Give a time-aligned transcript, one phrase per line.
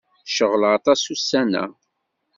[0.35, 1.65] Ceɣleɣ aṭas ussan-a.